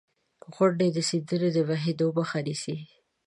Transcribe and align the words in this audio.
•غونډۍ 0.55 0.89
د 0.93 0.97
سیندونو 1.09 1.47
د 1.53 1.57
بهېدو 1.69 2.07
مخه 2.17 2.39
نیسي. 2.47 2.75